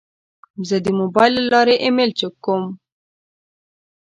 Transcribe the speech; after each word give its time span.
زه 0.67 0.77
د 0.85 0.87
موبایل 0.99 1.33
له 1.37 1.43
لارې 1.51 1.75
ایمیل 1.83 2.11
چک 2.19 2.33
کوم. 2.45 2.63